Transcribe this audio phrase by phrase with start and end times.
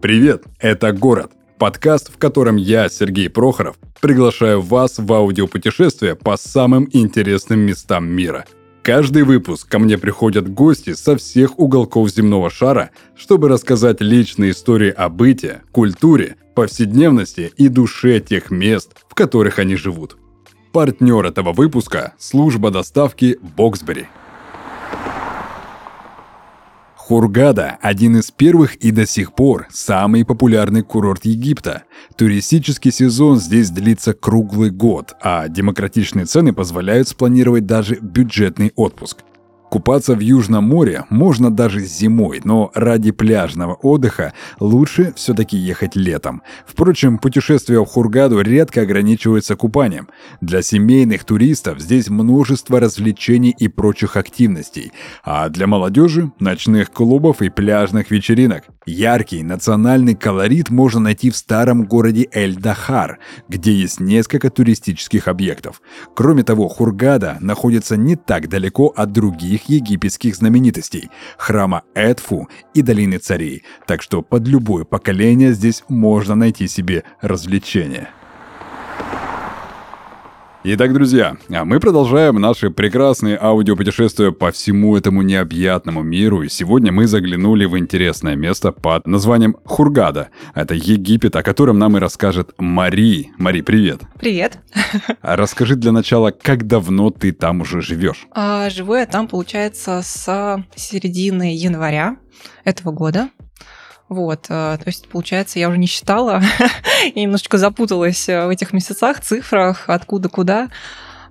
[0.00, 6.88] Привет, это «Город»– подкаст, в котором я, Сергей Прохоров, приглашаю вас в аудиопутешествие по самым
[6.92, 8.44] интересным местам мира.
[8.82, 14.90] Каждый выпуск ко мне приходят гости со всех уголков земного шара, чтобы рассказать личные истории
[14.90, 20.16] о быте, культуре, повседневности и душе тех мест, в которых они живут.
[20.70, 24.06] Партнер этого выпуска– служба доставки Боксбери–
[27.08, 31.84] Хургада– один из первых и до сих пор самый популярный курорт Египта.
[32.18, 39.20] Туристический сезон здесь длится круглый год, а демократичные цены позволяют спланировать даже бюджетный отпуск.
[39.70, 46.42] Купаться в Южном море можно даже зимой, но ради пляжного отдыха лучше все-таки ехать летом.
[46.66, 50.08] Впрочем, путешествия в Хургаду редко ограничиваются купанием.
[50.40, 57.50] Для семейных туристов здесь множество развлечений и прочих активностей, а для молодежи– ночных клубов и
[57.50, 58.64] пляжных вечеринок.
[58.88, 65.82] Яркий национальный колорит можно найти в старом городе Эль-Дахар, где есть несколько туристических объектов.
[66.16, 73.18] Кроме того, Хургада находится не так далеко от других египетских знаменитостей– храма Эдфу и долины
[73.18, 78.08] царей, так что под любое поколение здесь можно найти себе развлечения.
[80.64, 86.90] Итак, друзья, а мы продолжаем наши прекрасные аудиопутешествия по всему этому необъятному миру, и сегодня
[86.90, 90.30] мы заглянули в интересное место под названием Хургада.
[90.56, 93.30] Это Египет, о котором нам и расскажет Мари.
[93.38, 94.00] Мари, привет.
[94.18, 94.58] Привет.
[95.22, 98.26] А расскажи для начала, как давно ты там уже живешь?
[98.32, 102.16] А, живу я там, получается, с середины января
[102.64, 103.30] этого года.
[104.08, 106.42] Вот, э, то есть, получается, я уже не считала,
[107.14, 110.68] я немножечко запуталась э, в этих месяцах, цифрах, откуда куда.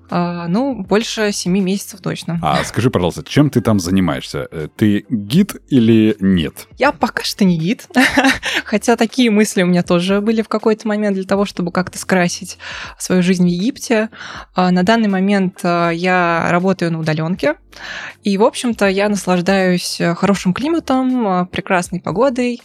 [0.09, 2.39] А, ну, больше семи месяцев точно.
[2.41, 4.47] А скажи, пожалуйста, чем ты там занимаешься?
[4.51, 6.67] Э, ты гид или нет?
[6.77, 7.87] Я пока что не гид,
[8.65, 12.57] хотя такие мысли у меня тоже были в какой-то момент для того, чтобы как-то скрасить
[12.97, 14.09] свою жизнь в Египте.
[14.55, 17.55] А, на данный момент а, я работаю на удаленке,
[18.23, 22.61] и, в общем-то, я наслаждаюсь хорошим климатом, прекрасной погодой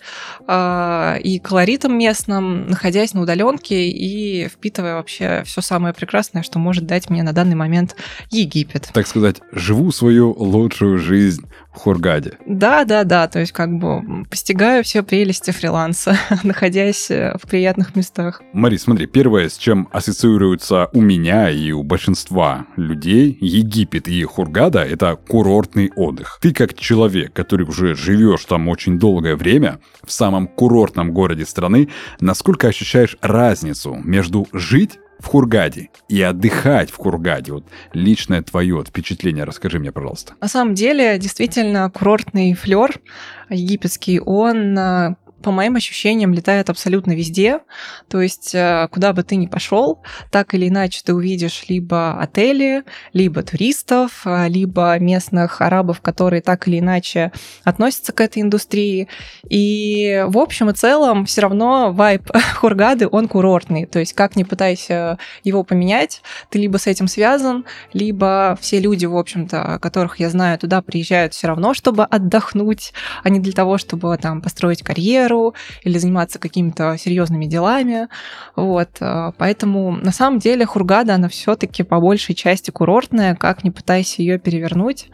[0.49, 7.11] и колоритом местным, находясь на удаленке и впитывая вообще все самое прекрасное, что может дать
[7.11, 7.97] мне на данный момент
[8.31, 8.91] Египет.
[8.93, 12.39] Так сказать, живу свою лучшую жизнь в Хургаде.
[12.47, 17.97] Да, да, да, то есть как бы постигаю все прелести фриланса, находясь э, в приятных
[17.97, 18.43] местах.
[18.53, 24.85] Мари, смотри, первое, с чем ассоциируется у меня и у большинства людей Египет и Хургада,
[24.85, 26.39] это курортный отдых.
[26.41, 31.89] Ты как человек, который уже живешь там очень долгое время, в самом курортном городе страны,
[32.21, 37.53] насколько ощущаешь разницу между жить в Хургаде и отдыхать в Хургаде?
[37.53, 40.35] Вот личное твое впечатление расскажи мне, пожалуйста.
[40.41, 43.01] На самом деле, действительно, курортный флер
[43.49, 47.61] египетский, он э, по моим ощущениям, летает абсолютно везде.
[48.09, 52.85] То есть, э, куда бы ты ни пошел, так или иначе ты увидишь либо отели,
[53.13, 57.33] либо туристов, э, либо местных арабов, которые так или иначе
[57.65, 59.09] относятся к этой индустрии.
[59.49, 63.87] И в общем и целом все равно вайп Хургады, он курортный.
[63.87, 69.07] То есть, как ни пытайся его поменять, ты либо с этим связан, либо все люди,
[69.07, 72.93] в общем-то, которых я знаю, туда приезжают все равно, чтобы отдохнуть,
[73.23, 78.09] а не для того, чтобы там построить карьеру, карьеру или заниматься какими-то серьезными делами.
[78.57, 78.89] Вот.
[79.01, 84.23] Э, поэтому на самом деле Хургада, она все-таки по большей части курортная, как не пытайся
[84.23, 85.09] ее перевернуть.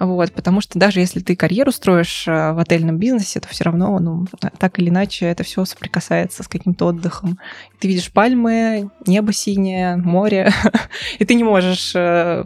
[0.00, 3.98] Вот, потому что даже если ты карьеру строишь э, в отельном бизнесе, то все равно,
[3.98, 4.26] ну,
[4.58, 7.38] так или иначе, это все соприкасается с каким-то отдыхом.
[7.78, 10.52] Ты видишь пальмы, небо синее, море,
[11.18, 12.44] и ты не можешь э,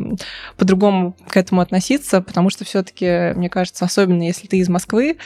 [0.57, 5.17] по-другому к этому относиться, потому что все-таки, мне кажется, особенно если ты из Москвы,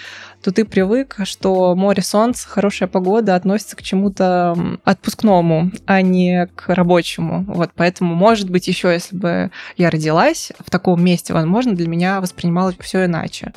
[0.43, 6.75] то ты привык, что море, солнце, хорошая погода относится к чему-то отпускному, а не к
[6.75, 7.45] рабочему.
[7.47, 12.12] Вот, поэтому, может быть, еще если бы я родилась в таком месте, возможно, для меня
[12.21, 13.53] воспринималось все иначе.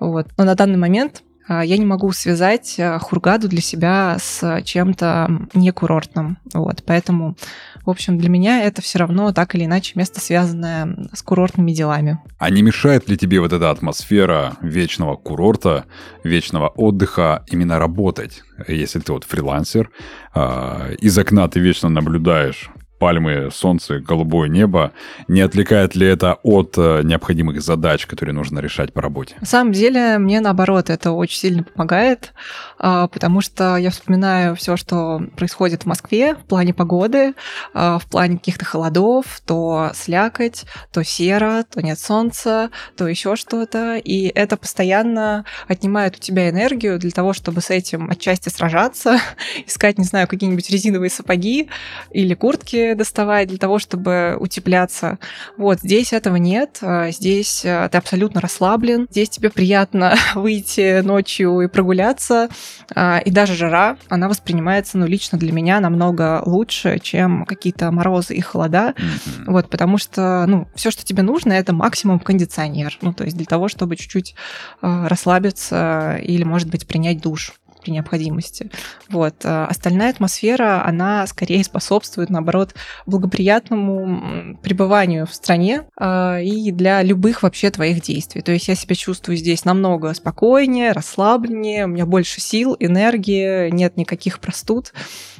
[0.00, 0.28] Вот.
[0.36, 5.48] Но на данный момент а, я не могу связать а, Хургаду для себя с чем-то
[5.54, 6.38] некурортным.
[6.52, 7.36] Вот, поэтому,
[7.84, 12.18] в общем, для меня это все равно так или иначе место, связанное с курортными делами.
[12.38, 15.86] А не мешает ли тебе вот эта атмосфера вечного курорта,
[16.22, 18.42] вечного отдыха именно работать?
[18.66, 19.90] Если ты вот фрилансер,
[20.34, 24.92] а, из окна ты вечно наблюдаешь пальмы, солнце, голубое небо.
[25.28, 29.36] Не отвлекает ли это от э, необходимых задач, которые нужно решать по работе?
[29.40, 32.32] На самом деле, мне наоборот, это очень сильно помогает,
[32.78, 37.34] а, потому что я вспоминаю все, что происходит в Москве в плане погоды,
[37.74, 43.96] а, в плане каких-то холодов, то слякоть, то серо, то нет солнца, то еще что-то.
[43.96, 49.18] И это постоянно отнимает у тебя энергию для того, чтобы с этим отчасти сражаться,
[49.66, 51.68] искать, не знаю, какие-нибудь резиновые сапоги
[52.10, 55.18] или куртки доставать для того, чтобы утепляться.
[55.56, 56.78] Вот здесь этого нет.
[56.82, 59.06] А, здесь ты абсолютно расслаблен.
[59.10, 62.48] Здесь тебе приятно выйти ночью и прогуляться.
[62.94, 68.34] А, и даже жара, она воспринимается, ну, лично для меня намного лучше, чем какие-то морозы
[68.34, 68.94] и холода.
[68.96, 69.44] Mm-hmm.
[69.46, 72.98] Вот, потому что, ну, все, что тебе нужно, это максимум кондиционер.
[73.02, 74.34] Ну, то есть для того, чтобы чуть-чуть
[74.80, 78.70] расслабиться или, может быть, принять душ при необходимости.
[79.08, 79.34] Вот.
[79.44, 82.74] А остальная атмосфера, она скорее способствует, наоборот,
[83.06, 88.42] благоприятному пребыванию в стране э, и для любых вообще твоих действий.
[88.42, 93.96] То есть я себя чувствую здесь намного спокойнее, расслабленнее, у меня больше сил, энергии, нет
[93.96, 94.92] никаких простуд.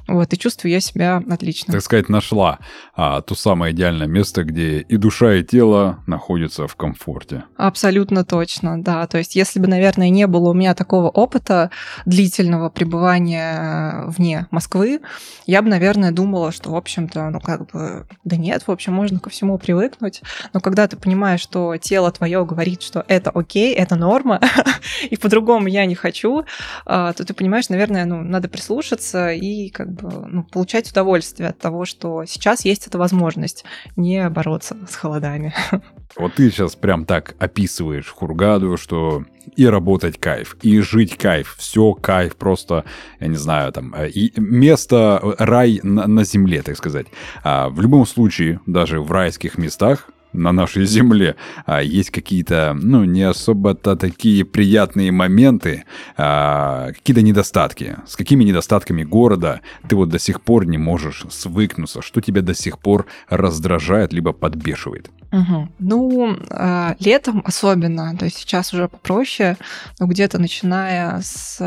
[0.08, 1.72] Вот, и чувствую я себя отлично.
[1.72, 2.58] Так сказать, нашла
[2.96, 7.44] а, то самое идеальное место, где и душа, и тело находятся в комфорте.
[7.58, 9.06] Абсолютно точно, да.
[9.06, 11.70] То есть, если бы, наверное, не было у меня такого опыта
[12.06, 15.00] длительного пребывания вне Москвы,
[15.44, 19.20] я бы, наверное, думала, что, в общем-то, ну, как бы, да нет, в общем, можно
[19.20, 20.22] ко всему привыкнуть.
[20.55, 24.40] Но когда ты понимаешь, что тело твое говорит, что это окей, это норма,
[25.10, 26.44] и по-другому я не хочу,
[26.87, 31.58] а, то ты понимаешь, наверное, ну, надо прислушаться и как бы ну, получать удовольствие от
[31.58, 33.64] того, что сейчас есть эта возможность
[33.96, 35.54] не бороться с холодами.
[36.16, 39.24] Вот ты сейчас прям так описываешь Хургаду, что
[39.56, 42.84] и работать кайф, и жить кайф, все кайф, просто,
[43.20, 47.06] я не знаю, там, э, и место, э, рай на, на земле, так сказать.
[47.44, 51.36] А в любом случае, даже в райских местах, на нашей земле
[51.66, 55.84] а, есть какие-то, ну, не особо-то такие приятные моменты,
[56.16, 57.96] а, какие-то недостатки.
[58.06, 62.02] С какими недостатками города ты вот до сих пор не можешь свыкнуться?
[62.02, 65.10] Что тебя до сих пор раздражает либо подбешивает?
[65.30, 65.69] Угу.
[65.78, 69.58] Ну, э, летом особенно, то есть сейчас уже попроще,
[69.98, 71.60] но где-то начиная с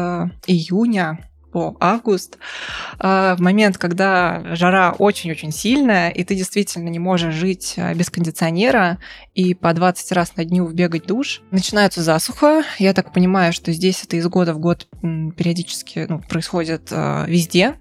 [0.48, 1.20] июня,
[1.52, 2.38] по август,
[2.98, 8.10] а, в момент, когда жара очень-очень сильная, и ты действительно не можешь жить а, без
[8.10, 9.00] кондиционера
[9.36, 12.64] и по 20 раз на дню бегать душ, начинается засуха.
[12.80, 17.76] Я так понимаю, что здесь это из года в год периодически ну, происходит а, везде,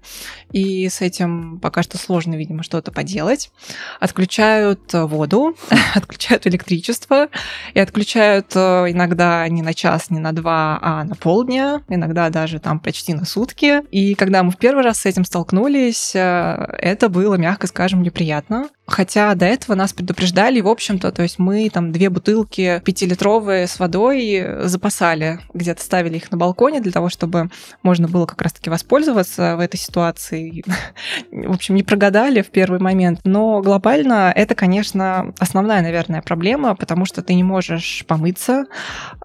[0.51, 3.51] и с этим пока что сложно, видимо, что-то поделать.
[3.99, 5.55] Отключают воду,
[5.95, 7.29] отключают электричество,
[7.73, 12.79] и отключают иногда не на час, не на два, а на полдня, иногда даже там
[12.79, 13.87] почти на сутки поездки.
[13.91, 16.19] И когда мы в первый раз с этим столкнулись, э,
[16.79, 18.69] это было, мягко скажем, неприятно.
[18.91, 23.79] Хотя до этого нас предупреждали, в общем-то, то есть мы там две бутылки пятилитровые с
[23.79, 27.49] водой запасали, где-то ставили их на балконе для того, чтобы
[27.83, 30.65] можно было как раз-таки воспользоваться в этой ситуации.
[31.31, 33.21] В общем, не прогадали в первый момент.
[33.23, 38.65] Но глобально это, конечно, основная, наверное, проблема, потому что ты не можешь помыться,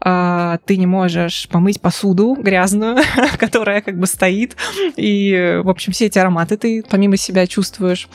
[0.00, 2.98] а, ты не можешь помыть посуду грязную,
[3.38, 4.56] которая как бы стоит,
[4.96, 8.08] и, в общем, все эти ароматы ты помимо себя чувствуешь.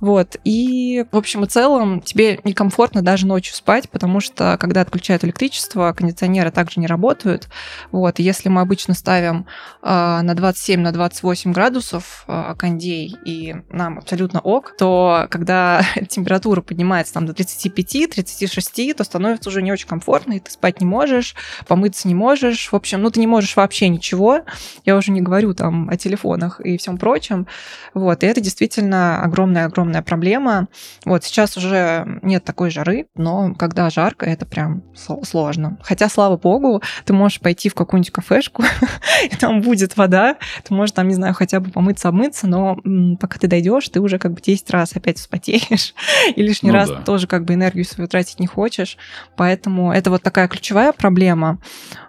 [0.00, 0.36] Вот.
[0.44, 5.92] И в общем и целом, тебе некомфортно даже ночью спать, потому что, когда отключают электричество,
[5.92, 7.48] кондиционеры также не работают.
[7.92, 9.46] Вот, если мы обычно ставим
[9.82, 16.60] э, на 27, на 28 градусов э, кондей, и нам абсолютно ок, то когда температура
[16.60, 21.34] поднимается там до 35-36, то становится уже не очень комфортно, и ты спать не можешь,
[21.66, 22.70] помыться не можешь.
[22.70, 24.40] В общем, ну ты не можешь вообще ничего.
[24.84, 27.46] Я уже не говорю там о телефонах и всем прочем.
[27.94, 30.68] Вот, и это действительно огромная-огромная проблема.
[31.04, 35.78] Вот сейчас уже нет такой жары, но когда жарко, это прям сложно.
[35.82, 38.62] Хотя, слава богу, ты можешь пойти в какую-нибудь кафешку,
[39.24, 42.76] и там будет вода, ты можешь там, не знаю, хотя бы помыться, обмыться, но
[43.20, 45.94] пока ты дойдешь, ты уже как бы 10 раз опять вспотеешь,
[46.36, 47.02] и лишний ну, раз да.
[47.02, 48.96] тоже как бы энергию свою тратить не хочешь.
[49.36, 51.58] Поэтому это вот такая ключевая проблема.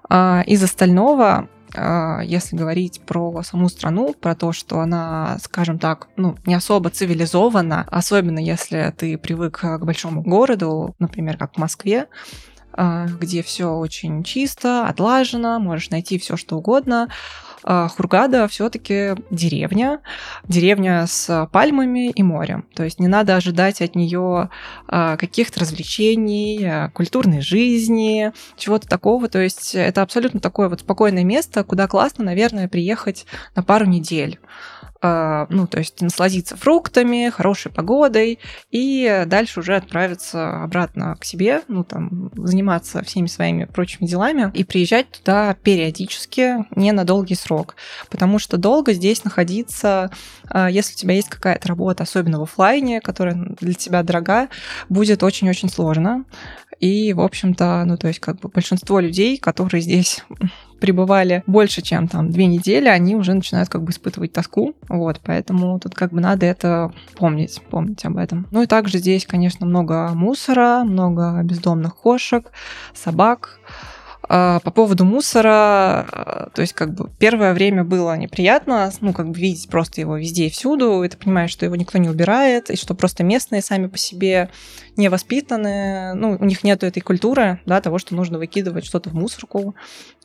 [0.09, 1.49] А, из остального
[2.23, 7.85] если говорить про саму страну, про то, что она, скажем так, ну, не особо цивилизована,
[7.89, 12.07] особенно если ты привык к большому городу, например, как в Москве,
[12.77, 17.09] а, где все очень чисто, отлажено, можешь найти все что угодно.
[17.63, 20.01] А, Хургада все-таки деревня,
[20.47, 22.65] деревня с пальмами и морем.
[22.75, 24.49] То есть не надо ожидать от нее
[24.87, 29.27] а, каких-то развлечений, а, культурной жизни, чего-то такого.
[29.27, 34.39] То есть это абсолютно такое вот спокойное место, куда классно, наверное, приехать на пару недель.
[35.07, 38.39] А, ну, то есть насладиться фруктами, хорошей погодой,
[38.71, 44.63] и дальше уже отправиться обратно к себе, ну, там, заниматься всеми своими прочими делами и
[44.63, 47.75] приезжать туда периодически, не на долгий срок.
[48.09, 50.09] Потому что долго здесь находиться,
[50.49, 54.49] а, если у тебя есть какая-то работа, особенно в офлайне, которая для тебя дорога,
[54.89, 56.25] будет очень-очень сложно.
[56.79, 60.23] И, в общем-то, ну, то есть, как бы большинство людей, которые здесь
[60.79, 64.75] пребывали больше, чем там две недели, они уже начинают как бы испытывать тоску.
[64.89, 68.47] Вот, поэтому тут как бы надо это помнить, помнить об этом.
[68.51, 72.51] Ну и также здесь, конечно, много мусора, много бездомных кошек,
[72.93, 73.59] собак.
[74.27, 79.29] А, по поводу мусора, а, то есть как бы первое время было неприятно, ну как
[79.29, 82.71] бы видеть просто его везде и всюду, и ты понимаешь, что его никто не убирает,
[82.71, 84.49] и что просто местные сами по себе
[84.97, 89.13] не воспитаны, ну у них нет этой культуры, да, того, что нужно выкидывать что-то в
[89.13, 89.75] мусорку,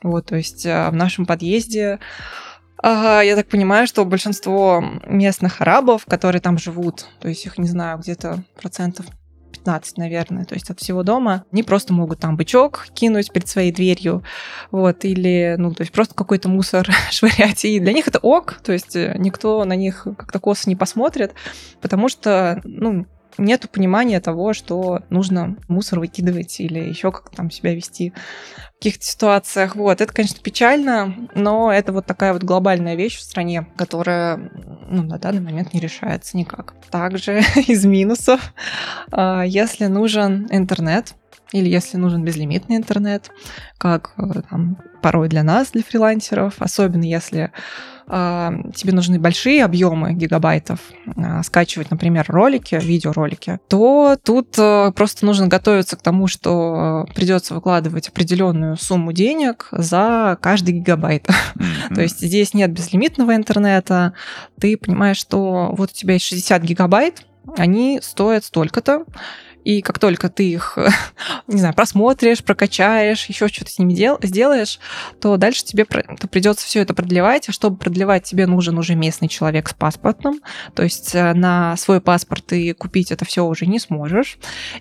[0.02, 1.98] вот, то есть а, в нашем подъезде
[2.82, 7.98] я так понимаю, что большинство местных арабов, которые там живут, то есть их, не знаю,
[7.98, 9.04] где-то процентов
[9.60, 11.44] 15, наверное, то есть от всего дома.
[11.52, 14.22] Они просто могут там бычок кинуть перед своей дверью,
[14.70, 17.64] вот, или, ну, то есть просто какой-то мусор швырять.
[17.64, 21.34] И для них это ок, то есть э, никто на них как-то косо не посмотрит,
[21.80, 23.06] потому что, ну,
[23.38, 29.04] нету понимания того, что нужно мусор выкидывать или еще как там себя вести в каких-то
[29.04, 29.76] ситуациях.
[29.76, 34.50] Вот, это, конечно, печально, но это вот такая вот глобальная вещь в стране, которая
[34.88, 36.74] ну, на данный момент не решается никак.
[36.90, 38.54] Также из минусов,
[39.10, 41.14] а, если нужен интернет,
[41.52, 43.30] или если нужен безлимитный интернет,
[43.76, 47.50] как э, там, порой для нас, для фрилансеров, особенно если
[48.74, 50.80] тебе нужны большие объемы гигабайтов,
[51.16, 57.54] э, скачивать, например, ролики, видеоролики, то тут э, просто нужно готовиться к тому, что придется
[57.54, 61.28] выкладывать определенную сумму денег за каждый гигабайт.
[61.28, 61.94] Mm-hmm.
[61.94, 64.14] то есть здесь нет безлимитного интернета,
[64.58, 67.24] ты понимаешь, что вот у тебя есть 60 гигабайт,
[67.56, 69.04] они стоят столько-то,
[69.64, 70.78] и как только ты их,
[71.46, 74.78] не знаю, просмотришь, прокачаешь, еще что-то с ними дел, сделаешь,
[75.20, 77.48] то дальше тебе то придется все это продлевать.
[77.48, 80.40] А чтобы продлевать, тебе нужен уже местный человек с паспортом.
[80.74, 84.38] То есть э, на свой паспорт ты купить это все уже не сможешь.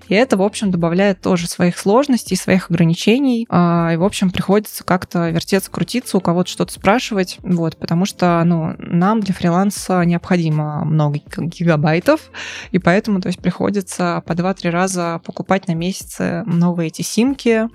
[0.08, 3.46] И это, в общем, добавляет тоже своих сложностей, своих ограничений.
[3.50, 7.38] А, и, в общем, приходится как-то вертеться, крутиться, у кого-то что-то спрашивать.
[7.42, 12.32] Вот, потому что ну, нам для фриланса необходимо много гигабайтов.
[12.72, 17.68] И поэтому, то есть, приходится по 2-3 три раза покупать на месяц новые эти симки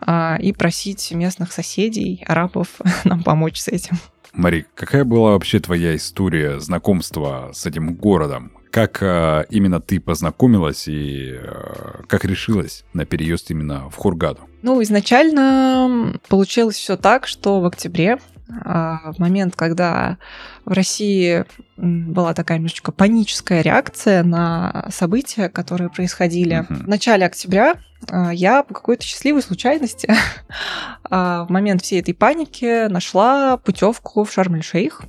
[0.00, 3.96] а, и просить местных соседей, арабов, нам помочь с этим.
[4.32, 8.50] Мари, какая была вообще твоя история знакомства с этим городом?
[8.72, 14.40] Как э, именно ты познакомилась и э, как решилась на переезд именно в Хургаду?
[14.62, 18.18] Ну, изначально получилось все так, что в октябре
[18.64, 20.16] а, в момент, когда
[20.64, 21.44] в России
[21.76, 26.60] была такая немножечко паническая реакция на события, которые происходили.
[26.60, 26.84] Uh-huh.
[26.84, 27.74] В начале октября
[28.10, 30.10] а, я по какой-то счастливой случайности
[31.04, 35.02] а, в момент всей этой паники нашла путевку в Шарм-эль-Шейх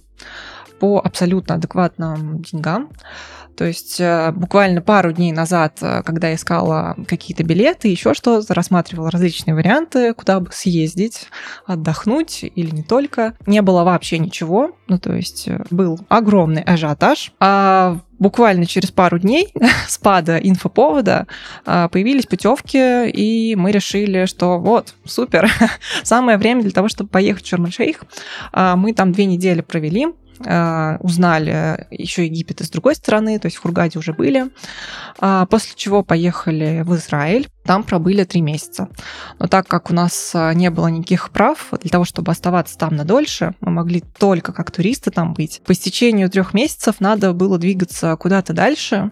[0.84, 2.90] по абсолютно адекватным деньгам.
[3.56, 9.10] То есть э, буквально пару дней назад, э, когда искала какие-то билеты, еще что-то, рассматривала
[9.10, 11.28] различные варианты, куда бы съездить,
[11.66, 14.72] отдохнуть или не только, не было вообще ничего.
[14.90, 17.32] Ну, то есть э, был огромный ажиотаж.
[17.40, 19.54] А буквально через пару дней
[19.88, 21.28] спада инфоповода
[21.64, 25.50] появились путевки, и мы решили, что вот, супер,
[26.04, 28.04] самое время для того, чтобы поехать в Шарм-эль-Шейх.
[28.76, 33.58] Мы там две недели провели, а, узнали еще Египет и с другой стороны, то есть
[33.58, 34.50] в Хургаде уже были,
[35.20, 38.90] а, после чего поехали в Израиль, там пробыли три месяца.
[39.40, 42.96] Но так как у нас а, не было никаких прав, для того, чтобы оставаться там
[42.96, 45.62] на дольше, мы могли только как туристы там быть.
[45.66, 49.12] По истечению трех месяцев надо было двигаться куда-то дальше,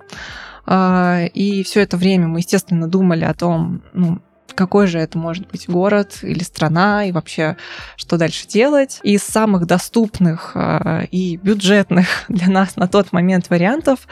[0.70, 4.22] и все это время мы, естественно, думали о том, ну,
[4.62, 7.58] какой же это может быть город или страна, и вообще,
[7.96, 9.00] что дальше делать.
[9.02, 14.08] Из самых доступных э, и бюджетных для нас на тот момент вариантов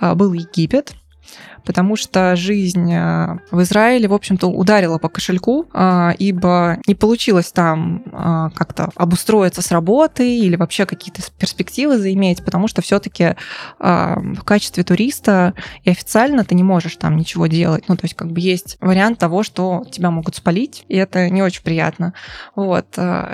[0.00, 0.94] э, был Египет
[1.68, 7.52] потому что жизнь э, в Израиле, в общем-то, ударила по кошельку, э, ибо не получилось
[7.52, 13.36] там э, как-то обустроиться с работой или вообще какие-то перспективы заиметь, потому что все-таки
[13.78, 15.52] в качестве туриста
[15.84, 17.84] и официально ты не можешь там ничего делать.
[17.88, 21.42] Ну, то есть как бы есть вариант того, что тебя могут спалить, и это не
[21.42, 22.14] очень приятно.
[22.54, 22.86] Вот.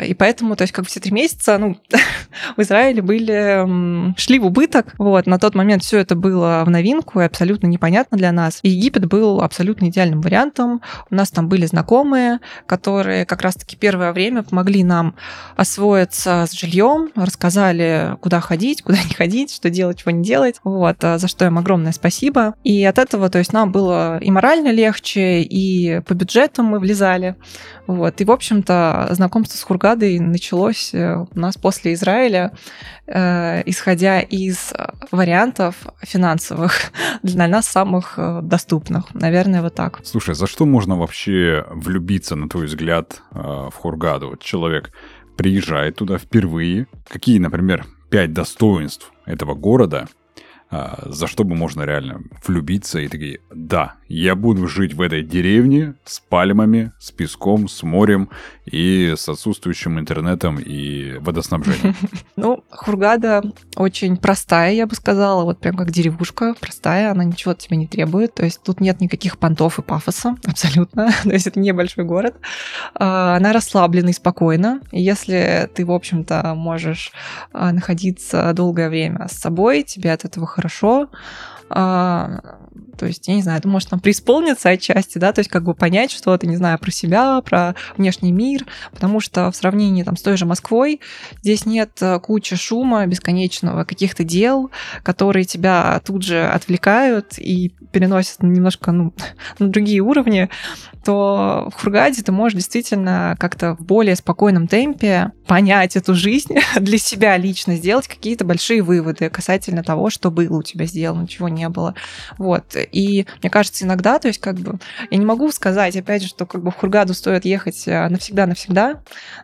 [0.04, 1.76] И поэтому, то есть как все три месяца, ну,
[2.56, 4.94] в Израиле были, шли в убыток.
[4.98, 5.26] Вот.
[5.26, 8.60] На тот момент все это было в новинку и абсолютно непонятно непонятно для нас.
[8.62, 10.80] И Египет был абсолютно идеальным вариантом.
[11.10, 15.14] У нас там были знакомые, которые как раз-таки первое время помогли нам
[15.56, 20.56] освоиться с жильем, рассказали, куда ходить, куда не ходить, что делать, чего не делать.
[20.64, 22.54] Вот, а за что им огромное спасибо.
[22.64, 27.36] И от этого, то есть нам было и морально легче, и по бюджетам мы влезали.
[27.86, 28.20] Вот.
[28.20, 32.52] И, в общем-то, знакомство с Хургадой началось э, у нас после Израиля,
[33.06, 34.72] э, исходя из
[35.10, 36.72] вариантов финансовых
[37.22, 39.14] для нас самых э, доступных.
[39.14, 40.00] Наверное, вот так.
[40.04, 44.28] Слушай, за что можно вообще влюбиться, на твой взгляд, э, в Хургаду?
[44.31, 44.93] Вот человек
[45.37, 46.87] приезжает туда впервые.
[47.09, 50.07] Какие, например, пять достоинств этого города–
[51.04, 55.95] за что бы можно реально влюбиться и такие, да, я буду жить в этой деревне
[56.04, 58.31] с пальмами, с песком, с морем
[58.64, 61.95] и с отсутствующим интернетом и водоснабжением.
[62.37, 63.43] Ну, Хургада
[63.76, 67.87] очень простая, я бы сказала, вот прям как деревушка, простая, она ничего от тебя не
[67.87, 72.35] требует, то есть тут нет никаких понтов и пафоса, абсолютно, то есть это небольшой город.
[72.95, 77.12] А, она расслаблена и спокойна, если ты, в общем-то, можешь
[77.52, 80.63] а, находиться долгое время с собой, тебе от этого хорошо.
[81.71, 82.40] А,
[82.97, 85.75] то есть, я не знаю, ты можешь там преисполниться отчасти, да, то есть как бы
[85.75, 90.23] понять что-то, не знаю, про себя, про внешний мир, потому что в сравнении там с
[90.23, 91.00] той же Москвой
[91.43, 94.71] здесь нет э, кучи шума бесконечного, каких-то дел,
[95.02, 99.12] которые тебя тут же отвлекают и переносят немножко ну,
[99.59, 100.49] на другие уровни,
[101.04, 106.99] то в Хургаде ты можешь действительно как-то в более спокойном темпе понять эту жизнь для
[106.99, 111.69] себя лично, сделать какие-то большие выводы касательно того, что было у тебя сделано, чего не
[111.69, 111.95] было.
[112.38, 112.63] Вот.
[112.76, 114.78] И мне кажется, иногда, то есть как бы,
[115.11, 119.00] я не могу сказать, опять же, что как бы в Хургаду стоит ехать э, навсегда-навсегда,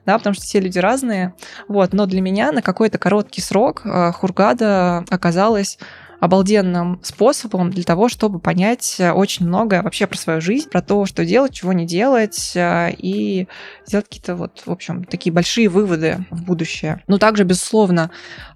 [0.07, 1.35] да, потому что все люди разные,
[1.69, 5.79] вот, но для меня на какой-то короткий срок э, Хургада оказалась
[6.21, 11.07] обалденным способом для того, чтобы понять э, очень многое вообще про свою жизнь, про то,
[11.07, 13.49] что делать, чего не делать, э, и
[13.87, 17.03] сделать какие-то вот, в общем, такие большие выводы в будущее.
[17.07, 18.11] Но также, безусловно,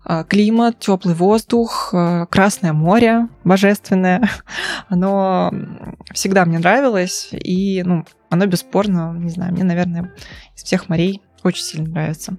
[0.04, 1.94] э, климат, теплый воздух,
[2.30, 4.28] Красное море божественное,
[4.88, 5.50] оно
[6.12, 10.12] всегда мне нравилось, и, ну, оно бесспорно, не знаю, мне, наверное,
[10.54, 12.36] из всех морей очень сильно нравится.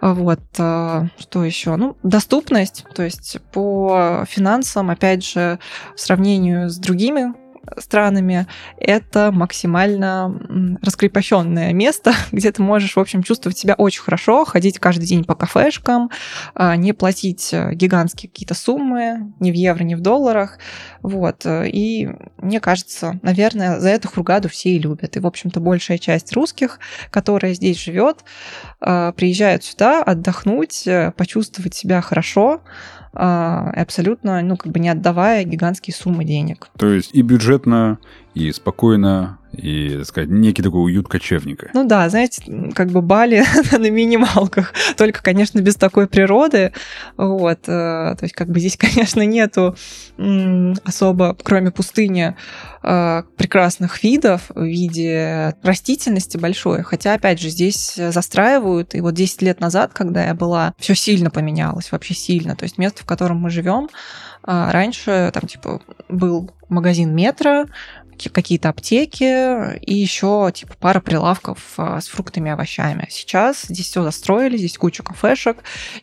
[0.00, 1.76] Вот, э, что еще?
[1.76, 5.58] Ну, доступность, то есть по финансам, опять же,
[5.94, 7.34] в сравнении с другими
[7.78, 8.46] странами,
[8.78, 15.06] это максимально раскрепощенное место, где ты можешь, в общем, чувствовать себя очень хорошо, ходить каждый
[15.06, 16.10] день по кафешкам,
[16.54, 20.58] а, не платить э, гигантские какие-то суммы, ни в евро, ни в долларах.
[21.06, 21.46] Вот.
[21.46, 25.16] И мне кажется, наверное, за эту Хургаду все и любят.
[25.16, 26.80] И, в общем-то, большая часть русских,
[27.12, 28.24] которая здесь живет,
[28.80, 32.62] а, приезжают сюда отдохнуть, э, почувствовать себя хорошо,
[33.12, 36.68] абсолютно, ну, как бы не отдавая гигантские суммы денег.
[36.76, 37.96] То есть и бюджетно,
[38.36, 41.70] и спокойно, и, так сказать, некий такой уют кочевника.
[41.72, 42.42] Ну да, знаете,
[42.74, 46.74] как бы Бали на минималках, только, конечно, без такой природы,
[47.16, 49.74] вот, э, то есть как бы здесь, конечно, нету
[50.84, 52.36] особо, кроме пустыни,
[52.82, 59.40] э, прекрасных видов в виде растительности большой, хотя, опять же, здесь застраивают, и вот 10
[59.40, 63.38] лет назад, когда я была, все сильно поменялось, вообще сильно, то есть место, в котором
[63.38, 63.88] мы живем,
[64.42, 67.66] а раньше там типа был магазин метро,
[68.32, 73.06] какие-то аптеки и еще типа пара прилавков а, с фруктами и овощами.
[73.10, 75.58] Сейчас здесь все застроили, здесь куча кафешек,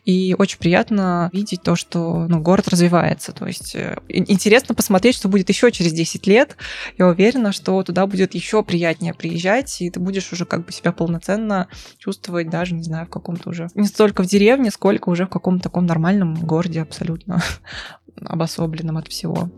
[0.06, 3.32] и очень приятно видеть то, что ну, город развивается.
[3.32, 6.58] То есть э, интересно посмотреть, что будет еще через 10 лет.
[6.98, 10.92] Я уверена, что туда будет еще приятнее приезжать, и ты будешь уже как бы себя
[10.92, 13.70] полноценно чувствовать даже, не знаю, в каком-то уже...
[13.76, 17.42] Не столько в деревне, сколько уже в каком-то таком нормальном городе абсолютно
[18.22, 19.50] обособленном от всего.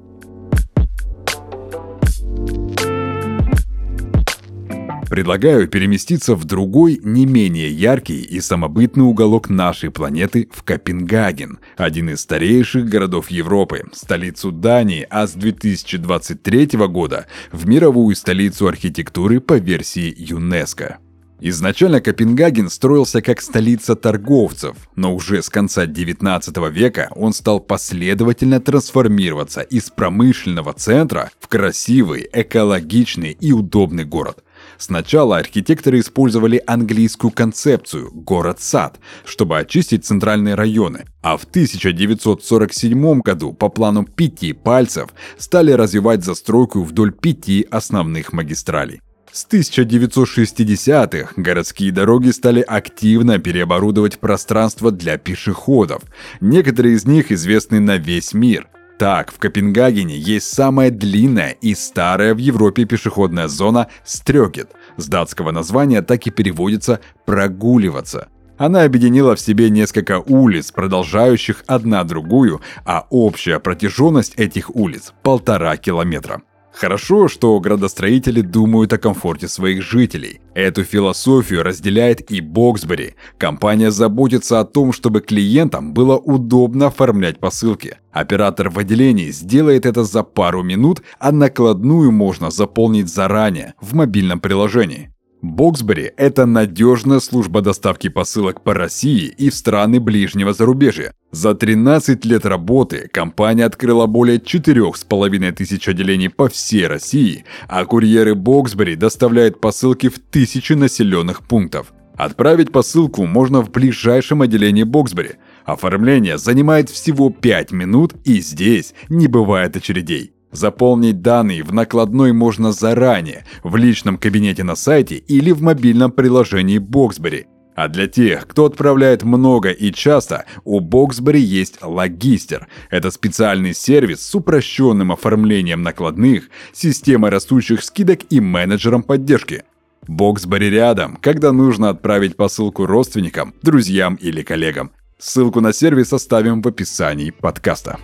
[5.10, 12.10] Предлагаю переместиться в другой, не менее яркий и самобытный уголок нашей планеты в Копенгаген, один
[12.10, 19.58] из старейших городов Европы, столицу Дании, а с 2023 года в мировую столицу архитектуры по
[19.58, 20.98] версии ЮНЕСКО.
[21.42, 28.62] Изначально Копенгаген строился как столица торговцев, но уже с конца 19 века он стал последовательно
[28.62, 34.45] трансформироваться из промышленного центра в красивый, экологичный и удобный город.
[34.78, 43.70] Сначала архитекторы использовали английскую концепцию «город-сад», чтобы очистить центральные районы, а в 1947 году по
[43.70, 49.02] плану пяти пальцев стали развивать застройку вдоль пяти основных магистралей.
[49.36, 56.04] С 1960-х городские дороги стали активно переоборудовать пространство для пешеходов.
[56.40, 58.70] Некоторые из них известны на весь мир.
[58.98, 64.72] Так, в Копенгагене есть самая длинная и старая в Европе пешеходная зона Стрёгет.
[64.96, 68.30] С датского названия так и переводится «прогуливаться».
[68.58, 75.76] Она объединила в себе несколько улиц, продолжающих одна другую, а общая протяженность этих улиц– полтора
[75.76, 76.42] километра.
[76.76, 80.42] Хорошо, что градостроители думают о комфорте своих жителей.
[80.54, 83.16] Эту философию разделяет и Боксбери.
[83.38, 87.98] Компания заботится о том, чтобы клиентам было удобно оформлять посылки.
[88.12, 94.42] Оператор в отделении сделает это за пару минут, а накладную можно заполнить заранее в мобильном
[94.42, 95.15] приложении.
[95.42, 101.14] Боксбери– это надежная служба доставки посылок по России и в страны ближнего зарубежья.
[101.32, 108.36] За 13 лет работы компания открыла более 4,5 тысяч отделений по всей России, а курьеры
[108.36, 111.94] Боксбери доставляют посылки в тысячи населенных пунктов.
[112.16, 115.34] Отправить посылку можно в ближайшем отделении Боксбери.
[115.66, 120.35] Оформление занимает всего 5 минут и здесь не бывает очередей.
[120.56, 126.80] Заполнить данные в накладной можно заранее, в личном кабинете на сайте или в мобильном приложении
[126.80, 127.44] Boxberry.
[127.76, 132.70] А для тех, кто отправляет много и часто, у Boxberry есть Логистер.
[132.90, 139.64] Это специальный сервис с упрощенным оформлением накладных, системой растущих скидок и менеджером поддержки.
[140.08, 144.92] Boxberry рядом, когда нужно отправить посылку родственникам, друзьям или коллегам.
[145.18, 148.00] Ссылку на сервис оставим в описании подкаста.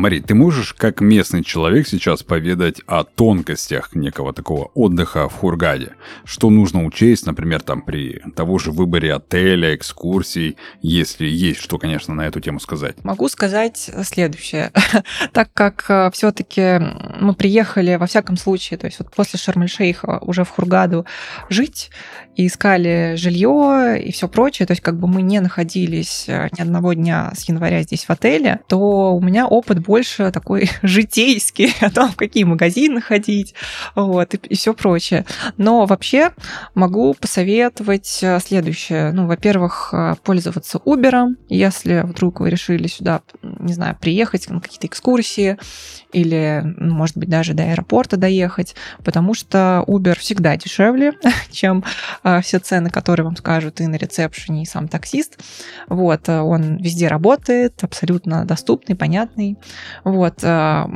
[0.00, 5.92] Мари, ты можешь как местный человек сейчас поведать о тонкостях некого такого отдыха в Хургаде?
[6.24, 12.14] Что нужно учесть, например, там при того же выборе отеля, экскурсий, если есть что, конечно,
[12.14, 13.04] на эту тему сказать?
[13.04, 14.72] Могу сказать следующее.
[15.32, 16.78] так как э, все-таки
[17.20, 21.04] мы приехали, во всяком случае, то есть вот после Шарм-эль-Шейха уже в Хургаду
[21.50, 21.90] жить,
[22.40, 26.62] и искали жилье и все прочее, то есть как бы мы не находились э, ни
[26.62, 31.90] одного дня с января здесь в отеле, то у меня опыт больше такой житейский, о
[31.90, 33.54] том, в какие магазины ходить,
[33.96, 35.26] вот, и, и все прочее.
[35.56, 36.30] Но вообще
[36.74, 39.10] могу посоветовать э, следующее.
[39.10, 44.86] Ну, во-первых, э, пользоваться Uber, если вдруг вы решили сюда, не знаю, приехать на какие-то
[44.86, 45.58] экскурсии
[46.12, 51.12] или, ну, может быть, даже до аэропорта доехать, потому что Uber всегда дешевле,
[51.50, 51.84] чем
[52.22, 55.38] а, все цены, которые вам скажут и на ресепшене, и сам таксист.
[55.88, 59.56] Вот, э, он везде работает, абсолютно доступный, понятный.
[60.04, 60.88] Вот, а,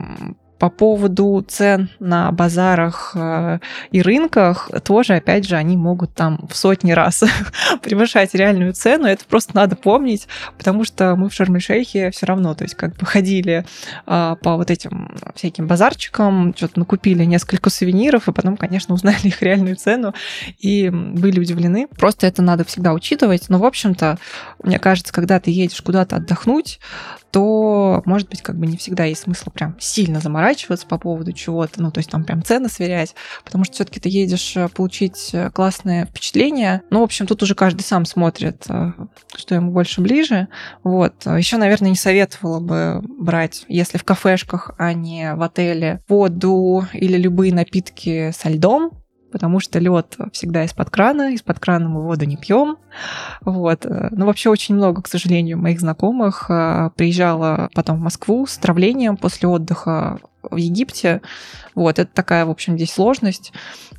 [0.58, 3.58] по поводу цен на базарах э,
[3.90, 7.24] и рынках, тоже, опять же, они могут там в сотни раз
[7.82, 9.06] превышать реальную цену.
[9.06, 13.06] Это просто надо помнить, потому что мы в Шарм-эль-Шейхе все равно, то есть как бы
[13.06, 13.66] ходили
[14.06, 19.42] э, по вот этим всяким базарчикам, что-то накупили несколько сувениров, и потом, конечно, узнали их
[19.42, 20.14] реальную цену
[20.58, 21.88] и были удивлены.
[21.88, 23.48] Просто это надо всегда учитывать.
[23.48, 24.18] Но, в общем-то,
[24.62, 26.80] мне кажется, когда ты едешь куда-то отдохнуть,
[27.34, 31.82] то, может быть, как бы не всегда есть смысл прям сильно заморачиваться по поводу чего-то,
[31.82, 35.50] ну, то есть там прям цены сверять, потому что все-таки ты едешь э, получить э,
[35.50, 36.82] классное впечатление.
[36.90, 38.92] Ну, в общем, тут уже каждый сам смотрит, э,
[39.34, 40.46] что ему больше ближе.
[40.84, 41.26] Вот.
[41.26, 47.16] Еще, наверное, не советовала бы брать, если в кафешках, а не в отеле, воду или
[47.16, 48.92] любые напитки со льдом,
[49.34, 52.76] потому что лед всегда из-под крана, из-под крана мы воду не пьем.
[53.40, 53.84] Вот.
[53.84, 59.16] Ну, вообще очень много, к сожалению, моих знакомых э, приезжала потом в Москву с травлением
[59.16, 61.20] после отдыха в Египте.
[61.74, 63.52] Вот, это такая, в общем, здесь сложность.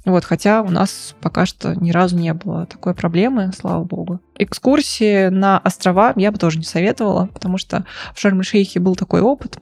[0.05, 4.21] Вот, хотя у нас пока что ни разу не было такой проблемы, слава богу.
[4.37, 9.57] Экскурсии на острова я бы тоже не советовала, потому что в Шарм-эль-Шейхе был такой опыт,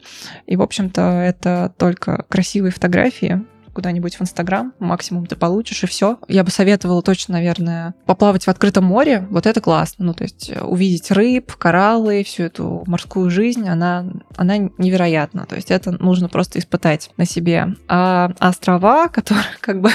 [0.46, 6.20] и, в общем-то, это только красивые фотографии, куда-нибудь в Инстаграм, максимум ты получишь, и все.
[6.28, 9.28] Я бы советовала точно, наверное, поплавать в открытом море.
[9.30, 10.06] Вот это классно.
[10.06, 14.06] Ну, то есть э, увидеть рыб, кораллы, всю эту морскую жизнь, она,
[14.36, 15.46] она невероятна.
[15.46, 17.76] То есть это нужно просто испытать на себе.
[17.88, 19.90] А острова, которых как бы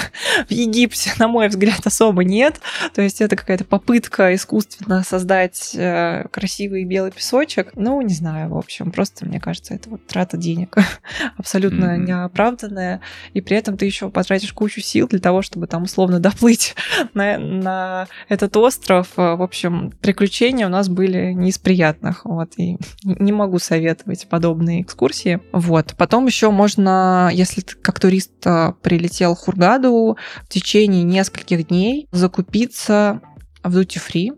[0.47, 2.59] в Египте, на мой взгляд, особо нет.
[2.93, 7.71] То есть это какая-то попытка искусственно создать э, красивый белый песочек.
[7.75, 10.77] Ну, не знаю, в общем, просто, мне кажется, это вот трата денег
[11.37, 12.05] абсолютно mm-hmm.
[12.05, 13.01] неоправданная.
[13.33, 16.75] И при этом этом ты еще потратишь кучу сил для того, чтобы там условно доплыть
[17.13, 19.07] на, на этот остров.
[19.17, 22.25] Э, в общем, приключения у нас были не из приятных.
[22.25, 25.39] Вот, и не могу советовать подобные экскурсии.
[25.53, 25.95] Вот.
[25.97, 32.07] Потом еще можно, если ты как турист э, прилетел в Хургаду, в течение нескольких дней
[32.11, 33.21] закупиться
[33.63, 34.37] в duty free,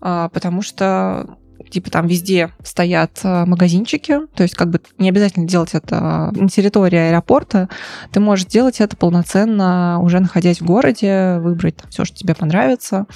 [0.00, 1.36] потому что
[1.70, 6.48] типа там везде стоят э, магазинчики, то есть как бы не обязательно делать это на
[6.48, 7.68] территории аэропорта,
[8.12, 13.06] ты можешь делать это полноценно, уже находясь в городе, выбрать все, что тебе понравится.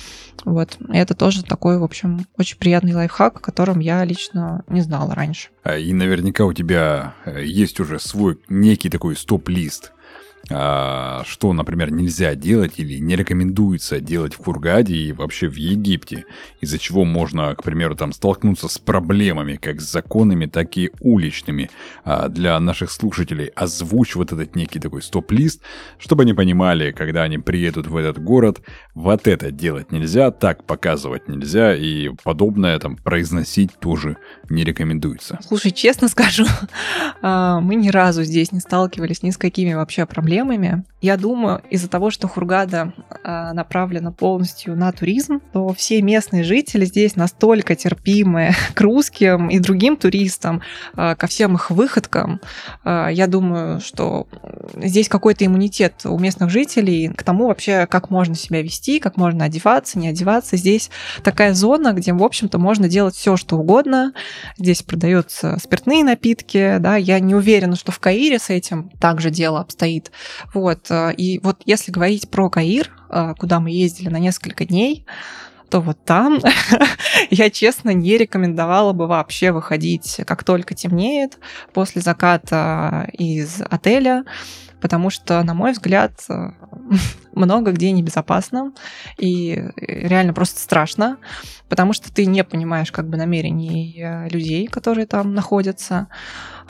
[0.45, 0.77] Вот.
[0.93, 5.15] И это тоже такой, в общем, очень приятный лайфхак, о котором я лично не знала
[5.15, 5.49] раньше.
[5.65, 9.93] А, и наверняка у тебя э, есть уже свой некий такой стоп-лист
[10.49, 16.25] что, например, нельзя делать или не рекомендуется делать в Хургаде и вообще в Египте,
[16.61, 21.69] из-за чего можно, к примеру, там столкнуться с проблемами, как с законами, так и уличными.
[22.05, 25.63] А для наших слушателей озвучь вот этот некий такой стоп-лист,
[25.99, 28.61] чтобы они понимали, когда они приедут в этот город,
[28.95, 34.17] вот это делать нельзя, так показывать нельзя, и подобное там произносить тоже
[34.49, 35.41] не рекомендуется.
[35.43, 36.45] Слушай, честно скажу,
[37.23, 40.85] а, мы ни разу здесь не сталкивались ни с какими вообще проблемами проблемами.
[41.03, 46.85] Я думаю, из-за того, что Хургада а, направлена полностью на туризм, то все местные жители
[46.85, 50.63] здесь настолько терпимы к русским и другим туристам,
[50.95, 52.41] а, ко всем их выходкам.
[52.83, 54.27] А, я думаю, что
[54.83, 59.45] здесь какой-то иммунитет у местных жителей к тому вообще, как можно себя вести, как можно
[59.45, 60.57] одеваться, не одеваться.
[60.57, 60.91] Здесь
[61.23, 64.13] такая зона, где, в общем-то, можно делать все, что угодно.
[64.59, 69.61] Здесь продаются спиртные напитки, да, я не уверена, что в Каире с этим также дело
[69.61, 70.11] обстоит.
[70.55, 70.91] Вот.
[70.91, 75.07] Э, и вот если говорить про Каир, э, куда мы ездили на несколько дней,
[75.71, 76.39] то вот там
[77.31, 81.39] я, честно, не рекомендовала бы вообще выходить, как только темнеет,
[81.73, 84.25] после заката из отеля,
[84.81, 86.51] потому что, на мой взгляд, э,
[87.37, 88.73] много где небезопасно
[89.17, 91.19] и реально просто страшно,
[91.69, 96.09] потому что ты не понимаешь как бы намерений людей, которые там находятся.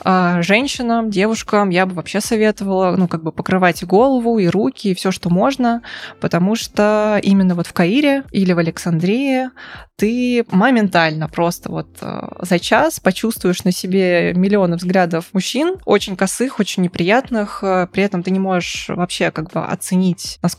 [0.03, 4.95] А женщинам, девушкам я бы вообще советовала, ну, как бы покрывать голову, и руки, и
[4.95, 5.81] все, что можно,
[6.19, 9.49] потому что именно вот в Каире или в Александрии
[9.95, 16.59] ты моментально просто вот э, за час почувствуешь на себе миллионы взглядов мужчин, очень косых,
[16.59, 20.56] очень неприятных, э, при этом ты не можешь вообще как бы оценить, насколько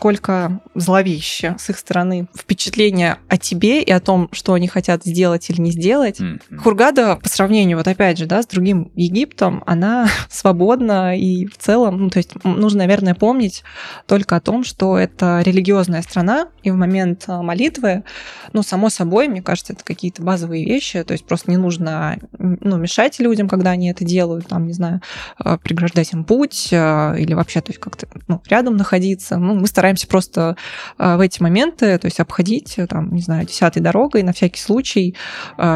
[0.74, 5.61] зловеще с их стороны впечатление о тебе и о том, что они хотят сделать или
[5.61, 6.20] не сделать.
[6.20, 6.56] Mm-hmm.
[6.58, 11.98] Хургада по сравнению, вот опять же, да, с другим Египтом, она свободна и в целом,
[11.98, 13.64] ну, то есть нужно, наверное, помнить
[14.06, 18.04] только о том, что это религиозная страна, и в момент э, молитвы,
[18.52, 22.76] ну, само собой, мне кажется, это какие-то базовые вещи, то есть просто не нужно ну,
[22.76, 25.00] мешать людям, когда они это делают, там, не знаю,
[25.44, 29.38] э, преграждать им путь э, или вообще, то есть как-то ну, рядом находиться.
[29.38, 30.57] Ну, мы стараемся просто
[30.98, 35.16] э, в эти моменты, то есть обходить, там, не знаю, десятой дорогой на всякий случай,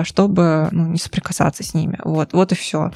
[0.03, 1.99] чтобы ну, не соприкасаться с ними.
[2.05, 2.91] Вот, вот и все.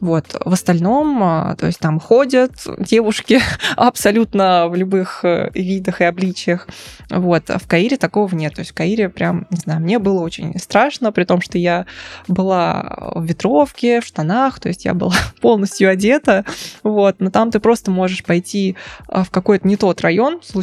[0.00, 0.36] Вот.
[0.44, 3.40] В остальном, то есть там ходят девушки
[3.76, 6.68] абсолютно в любых видах и обличиях.
[7.10, 7.50] Вот.
[7.50, 8.54] А в Каире такого нет.
[8.54, 11.86] То есть в Каире прям, не знаю, мне было очень страшно, при том, что я
[12.28, 16.44] была в ветровке, в штанах, то есть я была полностью одета,
[16.82, 18.76] вот, но там ты просто можешь пойти
[19.08, 20.61] в какой-то не тот район, случайно,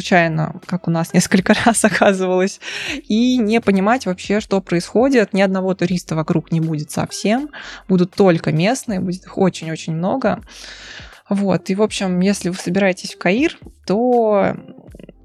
[0.66, 2.60] как у нас несколько раз оказывалось,
[3.08, 7.50] и не понимать вообще, что происходит, ни одного туриста вокруг не будет совсем,
[7.88, 10.42] будут только местные, будет их очень-очень много.
[11.28, 14.56] Вот, и, в общем, если вы собираетесь в Каир, то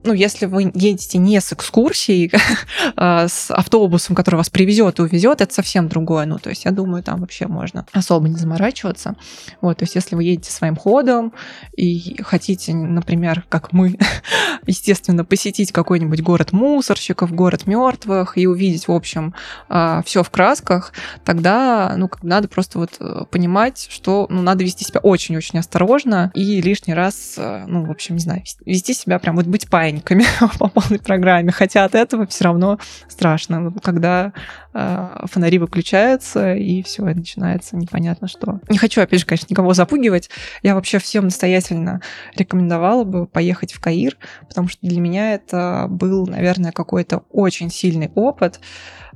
[0.06, 2.32] ну, если вы едете не с экскурсией,
[2.96, 6.26] а с автобусом, который вас привезет и увезет, это совсем другое.
[6.26, 9.15] Ну, то есть, я думаю, там вообще можно особо не заморачиваться.
[9.62, 11.34] Вот, то есть, если вы едете своим ходом
[11.76, 13.98] и хотите, например, как мы,
[14.68, 19.34] естественно, посетить какой-нибудь город мусорщиков, город мертвых и увидеть, в общем,
[19.70, 24.86] а, все в красках, тогда, ну, надо просто вот э, понимать, что, ну, надо вести
[24.86, 29.36] себя очень-очень осторожно и лишний раз, э, ну, в общем, не знаю, вести себя прям
[29.36, 30.25] вот быть паинькой охранниками
[30.60, 31.51] по полной программе.
[31.51, 34.34] Хотя от этого все равно страшно, когда
[34.73, 38.60] э, фонари выключаются и все, начинается непонятно что.
[38.69, 40.29] Не хочу, опять же, конечно, никого запугивать.
[40.63, 42.01] Я вообще всем настоятельно
[42.36, 48.12] рекомендовала бы поехать в Каир, потому что для меня это был, наверное, какой-то очень сильный
[48.15, 48.60] опыт.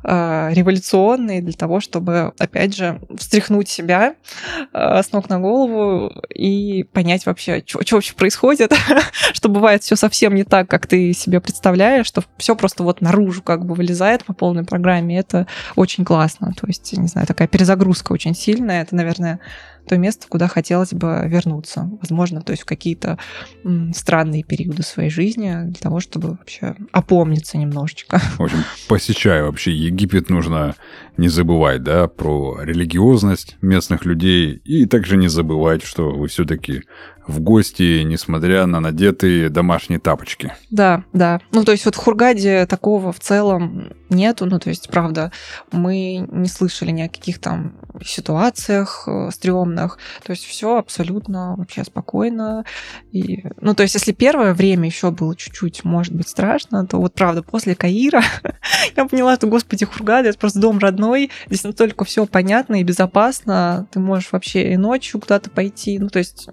[0.03, 4.15] Революционный для того, чтобы, опять же, встряхнуть себя
[4.73, 8.73] э, с ног на голову и понять вообще, что вообще происходит,
[9.33, 13.41] что бывает все совсем не так, как ты себе представляешь, что все просто вот наружу
[13.41, 15.19] как бы вылезает по полной программе.
[15.19, 16.53] Это очень классно.
[16.59, 18.83] То есть, не знаю, такая перезагрузка очень сильная.
[18.83, 19.39] Это, наверное,
[19.89, 21.89] то место, куда хотелось бы вернуться.
[21.99, 23.17] Возможно, то есть в какие-то
[23.93, 28.19] странные периоды своей жизни для того, чтобы вообще опомниться немножечко.
[28.37, 30.75] В общем, посещая вообще Египет, нужно
[31.17, 36.83] не забывать, да, про религиозность местных людей и также не забывать, что вы все-таки
[37.29, 40.53] в гости, несмотря на надетые домашние тапочки.
[40.71, 41.39] Да, да.
[41.51, 44.45] Ну, то есть вот в Хургаде такого в целом нету.
[44.45, 45.31] Ну, то есть, правда,
[45.71, 49.99] мы не слышали ни о каких там ситуациях э, стрёмных.
[50.23, 52.65] То есть все абсолютно вообще спокойно.
[53.11, 57.13] И, ну, то есть, если первое время еще было чуть-чуть, может быть, страшно, то вот
[57.13, 58.23] правда, после Каира
[58.97, 61.29] я поняла, что, господи, Хургада, это просто дом родной.
[61.47, 63.87] Здесь настолько все понятно и безопасно.
[63.91, 65.99] Ты можешь вообще и ночью куда-то пойти.
[65.99, 66.47] Ну, то есть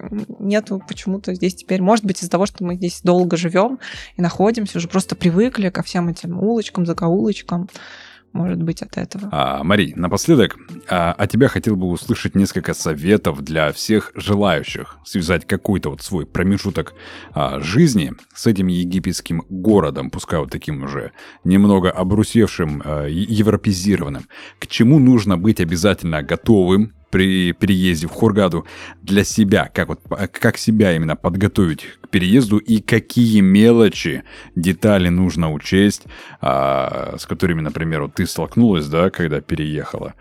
[0.67, 3.79] нету почему-то здесь теперь, может быть, из-за того, что мы здесь долго живем
[4.17, 7.69] и находимся, уже просто привыкли ко всем этим улочкам, закоулочкам
[8.33, 9.31] может быть, от этого.
[9.33, 10.59] А, Мари, напоследок,
[10.91, 16.27] а, от тебя хотел бы услышать несколько советов для всех желающих связать какой-то вот свой
[16.27, 16.93] промежуток
[17.33, 21.13] а, жизни с этим египетским городом, пускай вот таким уже
[21.45, 24.27] немного обрусевшим, а, европезированным.
[24.59, 28.67] К чему нужно быть обязательно готовым при переезде в Хургаду
[29.01, 30.01] для себя, как вот
[30.33, 34.23] как себя именно подготовить к переезду и какие мелочи,
[34.55, 36.03] детали нужно учесть,
[36.43, 40.13] а, с которыми, например, вот ты столкнулась, да, когда переехала,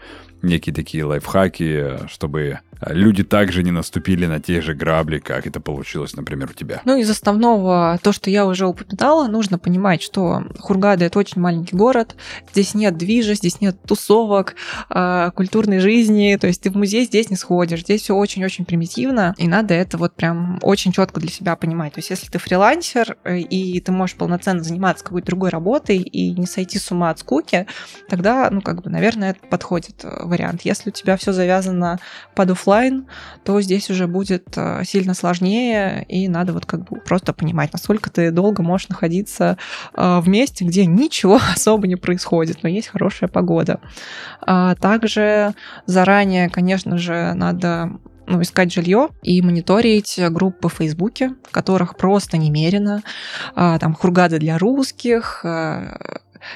[0.42, 6.16] некие такие лайфхаки, чтобы люди также не наступили на те же грабли, как это получилось,
[6.16, 6.82] например, у тебя.
[6.86, 11.76] Ну, из основного, то, что я уже упоминала, нужно понимать, что Хургада– это очень маленький
[11.76, 12.16] город,
[12.52, 14.56] здесь нет движа, здесь нет тусовок,
[14.90, 19.34] э, культурной жизни, то есть ты в музей здесь не сходишь, здесь все очень-очень примитивно,
[19.38, 21.94] и надо это вот прям очень четко для себя понимать.
[21.94, 26.32] То есть если ты фрилансер, э, и ты можешь полноценно заниматься какой-то другой работой и
[26.34, 27.68] не сойти с ума от скуки,
[28.10, 30.62] тогда, ну, как бы, наверное, подходит э, вариант.
[30.64, 32.00] Если у тебя все завязано
[32.36, 32.65] под офлайн,
[33.44, 38.10] то здесь уже будет э, сильно сложнее, и надо вот как бы просто понимать, насколько
[38.10, 39.58] ты долго можешь находиться
[39.94, 43.80] э, в месте, где ничего особо не происходит, но есть хорошая погода.
[44.42, 45.54] А также
[45.86, 47.92] заранее, конечно же, надо
[48.28, 53.04] ну, искать жилье и мониторить группы в Фейсбуке, которых просто немерено.
[53.56, 55.46] А, там хургады для русских,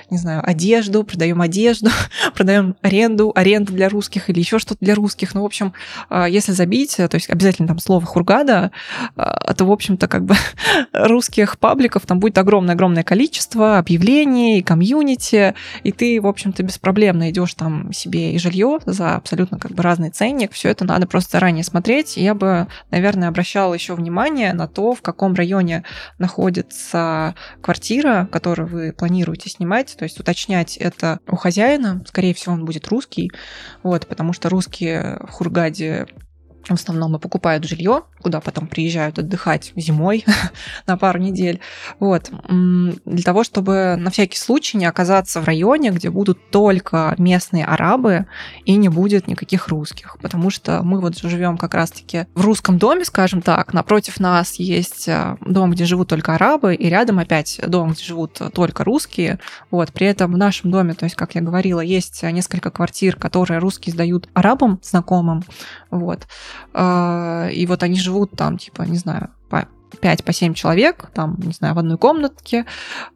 [0.09, 1.89] не знаю, одежду, продаем одежду,
[2.35, 5.33] продаем аренду, аренду для русских или еще что-то для русских.
[5.33, 5.73] Ну, в общем,
[6.09, 8.71] а, если забить, то есть обязательно там слово хургада,
[9.15, 10.35] а, то, в общем-то, как бы
[10.93, 17.53] русских пабликов там будет огромное-огромное количество объявлений, комьюнити, и ты, в общем-то, без проблем найдешь
[17.53, 20.51] там себе и жилье за абсолютно как бы разный ценник.
[20.53, 22.17] Все это надо просто заранее смотреть.
[22.17, 25.83] Я бы, наверное, обращала еще внимание на то, в каком районе
[26.17, 32.53] находится квартира, которую вы планируете снимать, уточнять, то есть уточнять это у хозяина, скорее всего,
[32.53, 33.31] он будет русский,
[33.83, 36.07] вот, потому что русские в Хургаде
[36.67, 40.25] в основном и покупают жилье, куда потом приезжают отдыхать зимой
[40.87, 41.59] на пару недель.
[41.99, 42.31] Вот.
[42.49, 48.27] Для того, чтобы на всякий случай не оказаться в районе, где будут только местные арабы
[48.65, 50.17] и не будет никаких русских.
[50.21, 53.73] Потому что мы вот живем как раз-таки в русском доме, скажем так.
[53.73, 58.41] Напротив нас есть э, дом, где живут только арабы, и рядом опять дом, где живут
[58.53, 59.39] только русские.
[59.71, 59.91] Вот.
[59.91, 63.93] При этом в нашем доме, то есть, как я говорила, есть несколько квартир, которые русские
[63.93, 65.43] сдают арабам знакомым.
[65.89, 66.27] Вот.
[66.73, 69.67] А, и вот они живут там, типа, не знаю, по
[70.01, 72.65] 5 по 7 человек, там, не знаю, в одной комнатке.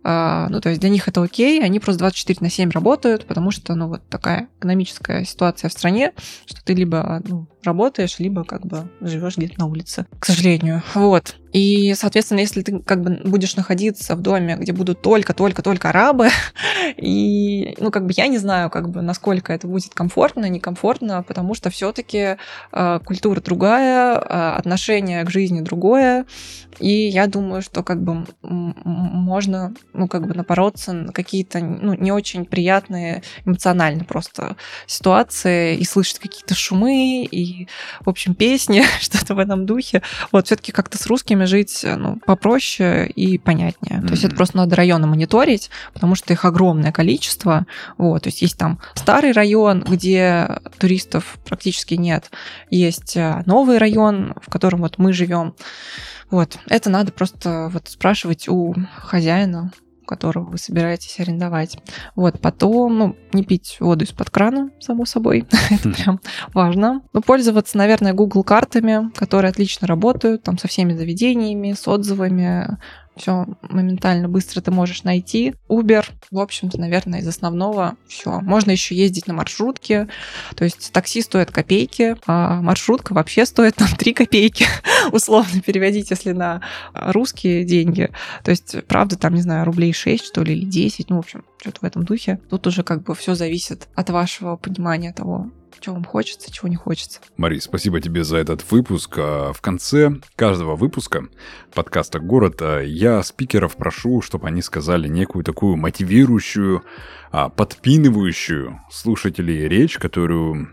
[0.03, 3.51] А, ну, то есть для них это окей, они просто 24 на 7 работают, потому
[3.51, 6.13] что, ну, вот такая экономическая ситуация в стране,
[6.45, 10.83] что ты либо ну, работаешь, либо как бы живешь где-то на улице, к сожалению.
[10.93, 11.35] Вот.
[11.53, 16.29] И, соответственно, если ты как бы будешь находиться в доме, где будут только-только-только арабы,
[16.97, 21.53] и, ну, как бы я не знаю, как бы, насколько это будет комфортно, некомфортно, потому
[21.53, 22.37] что все-таки
[22.71, 26.25] э, культура другая, э, отношение к жизни другое,
[26.79, 32.11] и я думаю, что как бы можно, ну, как бы напороться на какие-то, ну, не
[32.11, 34.55] очень приятные эмоционально просто
[34.87, 37.67] ситуации и слышать какие-то шумы и,
[38.01, 40.01] в общем, песни, что-то в этом духе.
[40.31, 43.99] Вот все-таки как-то с русскими районами жить э, ну, попроще и понятнее.
[43.99, 44.07] Mm-hmm.
[44.07, 47.65] То есть это просто надо районы мониторить, потому что их огромное количество.
[47.97, 52.31] Вот, то есть есть там старый район, где туристов практически нет.
[52.69, 55.53] Есть э, новый район, в котором вот мы живем.
[56.31, 59.71] Вот, это надо просто вот спрашивать у хозяина,
[60.05, 61.77] которого вы собираетесь арендовать.
[62.15, 66.19] Вот, потом, ну, не пить воду из-под крана, само собой, это прям
[66.53, 67.01] важно.
[67.13, 72.77] Ну, пользоваться, наверное, Google картами, которые отлично работают, там, со всеми заведениями, с отзывами,
[73.15, 75.53] все моментально быстро ты можешь найти.
[75.69, 78.41] Uber, в общем-то, наверное, из основного все.
[78.41, 80.07] Можно еще ездить на маршрутке,
[80.55, 84.65] то есть такси стоит копейки, а маршрутка вообще стоит там 3 копейки,
[85.11, 86.61] условно переводить, если на
[86.93, 88.09] русские деньги.
[88.43, 91.43] То есть, правда, там, не знаю, рублей 6, что ли, или 10, ну, в общем,
[91.59, 92.39] что-то в этом духе.
[92.49, 96.75] Тут уже как бы все зависит от вашего понимания того, что вам хочется, чего не
[96.75, 97.19] хочется.
[97.37, 99.15] Мари, спасибо тебе за этот выпуск.
[99.17, 101.27] А, в конце каждого выпуска
[101.73, 106.83] подкаста «Город» а, я спикеров прошу, чтобы они сказали некую такую мотивирующую,
[107.35, 110.69] а, подпинывающую слушателей речь, которую,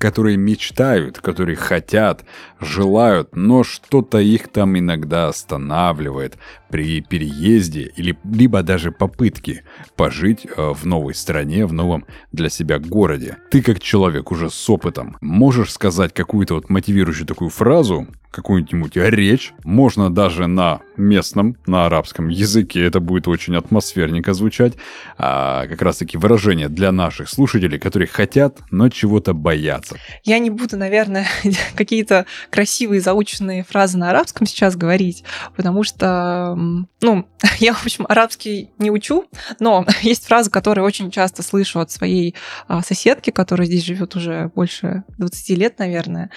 [0.00, 2.24] которые мечтают, которые хотят,
[2.60, 6.36] желают, но что-то их там иногда останавливает
[6.68, 9.62] при переезде или либо даже попытке
[9.94, 13.36] пожить в новой стране, в новом для себя городе.
[13.52, 15.16] Ты как человек уже с опытом.
[15.20, 22.28] Можешь сказать какую-то вот мотивирующую такую фразу, какую-нибудь речь, можно даже на местном, на арабском
[22.28, 24.74] языке, это будет очень атмосферненько звучать,
[25.18, 29.96] а как раз-таки выражение для наших слушателей, которые хотят, но чего-то боятся.
[30.24, 31.26] Я не буду, наверное,
[31.76, 35.24] какие-то красивые заученные фразы на арабском сейчас говорить,
[35.56, 36.56] потому что,
[37.00, 37.28] ну,
[37.58, 39.24] я, в общем, арабский не учу,
[39.60, 42.34] но есть фраза, которую очень часто слышу от своей
[42.68, 46.30] а, соседки, которая здесь живет уже больше 20 лет, наверное.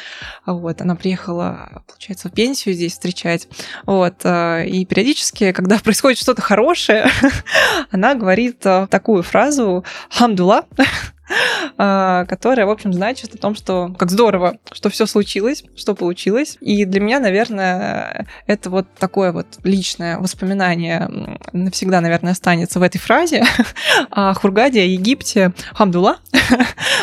[0.46, 3.48] Вот, она приехала получается, в пенсию здесь встречать.
[3.86, 4.16] Вот.
[4.24, 7.10] Э, и периодически, когда происходит что-то хорошее,
[7.92, 10.66] она говорит э, такую фразу «Хамдула»,
[11.78, 16.58] которая, в общем, значит о том, что как здорово, что все случилось, что получилось.
[16.62, 23.00] И для меня, наверное, это вот такое вот личное воспоминание навсегда, наверное, останется в этой
[23.00, 23.44] фразе
[24.12, 26.18] о Хургаде, о Египте, Хамдула.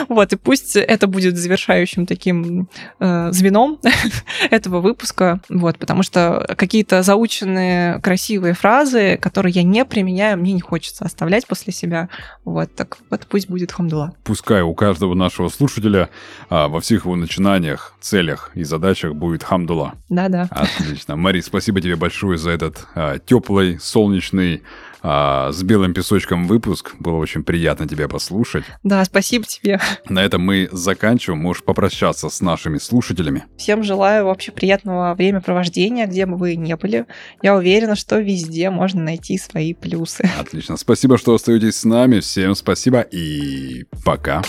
[0.08, 2.68] Вот, и пусть это будет завершающим таким
[2.98, 3.78] э, звеном
[4.50, 10.60] этого выпуска, вот, потому что какие-то заученные красивые фразы, которые я не применяю, мне не
[10.60, 12.08] хочется оставлять после себя.
[12.44, 16.10] Вот, так вот пусть будет Хамдула пускай у каждого нашего слушателя
[16.48, 19.94] а, во всех его начинаниях, целях и задачах будет хамдула.
[20.08, 20.48] Да-да.
[20.50, 21.16] Отлично.
[21.16, 24.62] Мари, спасибо тебе большое за этот а, теплый, солнечный,
[25.06, 26.94] а, с белым песочком выпуск.
[26.98, 28.64] Было очень приятно тебя послушать.
[28.82, 29.78] Да, спасибо тебе.
[30.08, 31.42] На этом мы заканчиваем.
[31.42, 33.44] Можешь попрощаться с нашими слушателями.
[33.58, 37.04] Всем желаю вообще приятного времяпровождения, где бы вы ни были.
[37.42, 40.26] Я уверена, что везде можно найти свои плюсы.
[40.40, 40.78] Отлично.
[40.78, 42.20] Спасибо, что остаетесь с нами.
[42.20, 44.42] Всем спасибо и пока.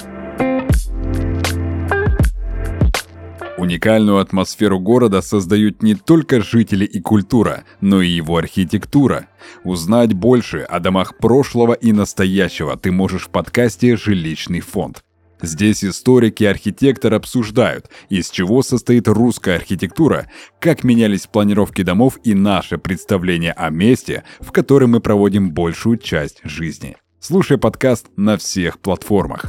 [3.57, 9.27] Уникальную атмосферу города создают не только жители и культура, но и его архитектура.
[9.63, 15.03] Узнать больше о домах прошлого и настоящего ты можешь в подкасте «Жилищный фонд».
[15.41, 20.29] Здесь историки и архитектор обсуждают, из чего состоит русская архитектура,
[20.59, 26.41] как менялись планировки домов и наше представление о месте, в котором мы проводим большую часть
[26.43, 26.97] жизни.
[27.19, 29.45] Слушай подкаст на всех платформах.